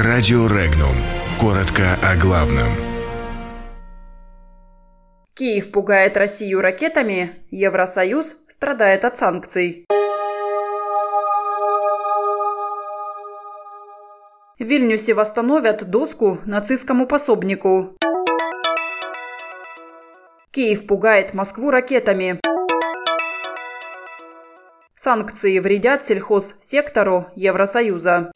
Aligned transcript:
Радио 0.00 0.46
Регнум. 0.46 0.94
Коротко 1.40 1.98
о 2.04 2.14
главном. 2.14 2.68
Киев 5.34 5.72
пугает 5.72 6.16
Россию 6.16 6.60
ракетами, 6.60 7.32
Евросоюз 7.50 8.36
страдает 8.46 9.04
от 9.04 9.18
санкций. 9.18 9.86
В 14.56 14.62
Вильнюсе 14.64 15.14
восстановят 15.14 15.90
доску 15.90 16.38
нацистскому 16.46 17.08
пособнику. 17.08 17.96
Киев 20.52 20.86
пугает 20.86 21.34
Москву 21.34 21.72
ракетами. 21.72 22.40
Санкции 24.94 25.58
вредят 25.58 26.04
сельхозсектору 26.04 27.26
Евросоюза. 27.34 28.30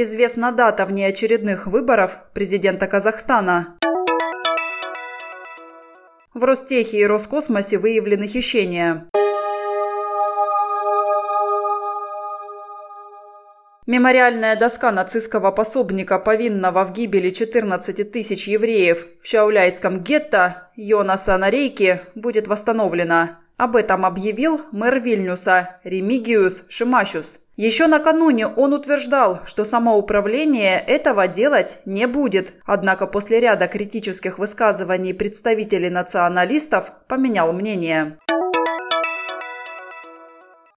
Известна 0.00 0.52
дата 0.52 0.86
внеочередных 0.86 1.66
выборов 1.66 2.18
президента 2.32 2.86
Казахстана. 2.86 3.76
В 6.34 6.44
Ростехе 6.44 7.00
и 7.00 7.04
Роскосмосе 7.04 7.78
выявлены 7.78 8.28
хищения. 8.28 9.08
Мемориальная 13.88 14.54
доска 14.54 14.92
нацистского 14.92 15.50
пособника, 15.50 16.20
повинного 16.20 16.84
в 16.84 16.92
гибели 16.92 17.30
14 17.30 18.12
тысяч 18.12 18.46
евреев 18.46 19.04
в 19.20 19.26
Шауляйском 19.26 19.98
гетто 20.04 20.70
Йонаса 20.76 21.36
Нарейки, 21.36 22.02
будет 22.14 22.46
восстановлена. 22.46 23.40
Об 23.56 23.74
этом 23.74 24.06
объявил 24.06 24.60
мэр 24.70 25.00
Вильнюса 25.00 25.80
Ремигиус 25.82 26.62
Шимашус. 26.68 27.47
Еще 27.58 27.88
накануне 27.88 28.46
он 28.46 28.72
утверждал, 28.72 29.40
что 29.44 29.64
самоуправление 29.64 30.78
этого 30.78 31.26
делать 31.26 31.80
не 31.84 32.06
будет, 32.06 32.52
однако 32.64 33.08
после 33.08 33.40
ряда 33.40 33.66
критических 33.66 34.38
высказываний 34.38 35.12
представителей 35.12 35.90
националистов 35.90 36.92
поменял 37.08 37.52
мнение. 37.52 38.16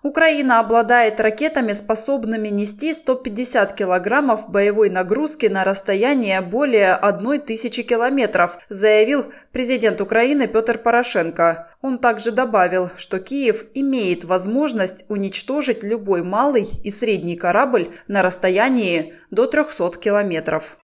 Украина 0.04 0.60
обладает 0.60 1.20
ракетами, 1.20 1.74
способными 1.74 2.48
нести 2.48 2.94
150 2.94 3.74
килограммов 3.74 4.50
боевой 4.50 4.90
нагрузки 4.90 5.46
на 5.46 5.64
расстояние 5.64 6.42
более 6.42 6.94
1000 6.94 7.84
километров, 7.84 8.58
заявил 8.70 9.26
президент 9.52 10.02
Украины 10.02 10.48
Петр 10.48 10.80
Порошенко. 10.80 11.68
Он 11.84 12.00
также 12.00 12.32
добавил, 12.32 12.90
что 12.98 13.20
Киев 13.20 13.66
имеет 13.76 14.24
возможность 14.24 15.06
уничтожить 15.08 15.84
любой 15.84 16.24
малый 16.24 16.68
и 16.84 16.90
средний 16.90 17.36
корабль 17.36 17.90
на 18.08 18.24
расстоянии 18.24 19.14
до 19.30 19.46
300 19.46 20.00
километров. 20.00 20.78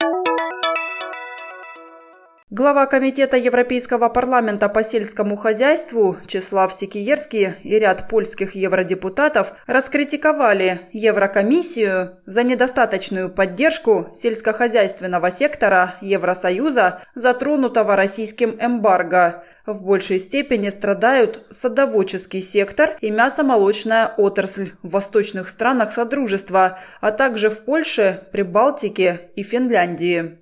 Глава 2.49 2.85
Комитета 2.85 3.35
Европейского 3.35 4.07
парламента 4.07 4.69
по 4.69 4.81
сельскому 4.81 5.35
хозяйству 5.35 6.15
Чеслав 6.27 6.73
Сикиерский 6.73 7.49
и 7.61 7.77
ряд 7.77 8.07
польских 8.07 8.55
евродепутатов 8.55 9.51
раскритиковали 9.65 10.79
Еврокомиссию 10.93 12.19
за 12.25 12.43
недостаточную 12.43 13.29
поддержку 13.29 14.11
сельскохозяйственного 14.15 15.29
сектора 15.29 15.95
Евросоюза, 15.99 17.01
затронутого 17.15 17.97
российским 17.97 18.57
эмбарго. 18.61 19.43
В 19.65 19.83
большей 19.83 20.17
степени 20.17 20.69
страдают 20.69 21.45
садоводческий 21.49 22.41
сектор 22.41 22.95
и 23.01 23.11
мясомолочная 23.11 24.13
отрасль 24.15 24.71
в 24.83 24.91
восточных 24.91 25.49
странах 25.49 25.91
Содружества, 25.91 26.79
а 27.01 27.11
также 27.11 27.49
в 27.49 27.65
Польше, 27.65 28.23
Прибалтике 28.31 29.31
и 29.35 29.43
Финляндии. 29.43 30.39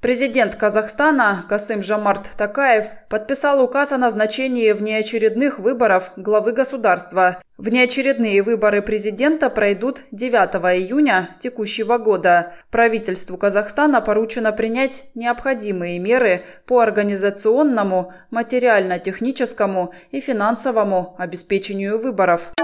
Президент 0.00 0.54
Казахстана 0.54 1.44
Касым 1.46 1.82
Жамарт 1.82 2.30
Такаев 2.38 2.86
подписал 3.10 3.62
указ 3.62 3.92
о 3.92 3.98
назначении 3.98 4.72
внеочередных 4.72 5.58
выборов 5.58 6.12
главы 6.16 6.52
государства. 6.52 7.42
Внеочередные 7.58 8.42
выборы 8.42 8.80
президента 8.80 9.50
пройдут 9.50 10.00
9 10.10 10.32
июня 10.78 11.28
текущего 11.38 11.98
года. 11.98 12.54
Правительству 12.70 13.36
Казахстана 13.36 14.00
поручено 14.00 14.52
принять 14.52 15.04
необходимые 15.14 15.98
меры 15.98 16.44
по 16.64 16.80
организационному, 16.80 18.14
материально-техническому 18.30 19.92
и 20.12 20.20
финансовому 20.20 21.14
обеспечению 21.18 21.98
выборов. 21.98 22.54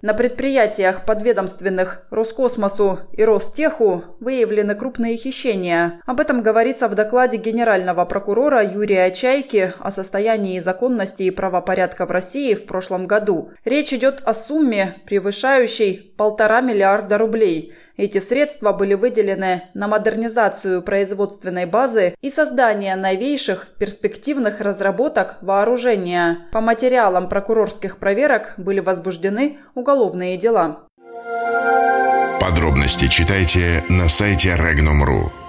На 0.00 0.14
предприятиях, 0.14 1.04
подведомственных 1.04 2.06
Роскосмосу 2.10 3.00
и 3.12 3.24
Ростеху, 3.24 4.04
выявлены 4.20 4.76
крупные 4.76 5.16
хищения. 5.16 6.00
Об 6.06 6.20
этом 6.20 6.40
говорится 6.40 6.86
в 6.86 6.94
докладе 6.94 7.36
генерального 7.36 8.04
прокурора 8.04 8.62
Юрия 8.62 9.10
Чайки 9.10 9.72
о 9.80 9.90
состоянии 9.90 10.60
законности 10.60 11.24
и 11.24 11.32
правопорядка 11.32 12.06
в 12.06 12.12
России 12.12 12.54
в 12.54 12.66
прошлом 12.66 13.08
году. 13.08 13.50
Речь 13.64 13.92
идет 13.92 14.22
о 14.24 14.34
сумме, 14.34 14.94
превышающей 15.04 16.14
полтора 16.16 16.60
миллиарда 16.60 17.18
рублей– 17.18 17.74
эти 17.98 18.20
средства 18.20 18.72
были 18.72 18.94
выделены 18.94 19.64
на 19.74 19.88
модернизацию 19.88 20.82
производственной 20.82 21.66
базы 21.66 22.14
и 22.22 22.30
создание 22.30 22.94
новейших 22.96 23.74
перспективных 23.78 24.60
разработок 24.60 25.38
вооружения. 25.42 26.38
По 26.52 26.60
материалам 26.60 27.28
прокурорских 27.28 27.98
проверок 27.98 28.54
были 28.56 28.78
возбуждены 28.80 29.58
уголовные 29.74 30.36
дела. 30.36 30.84
Подробности 32.40 33.08
читайте 33.08 33.84
на 33.88 34.08
сайте 34.08 34.50
Regnum.ru. 34.50 35.47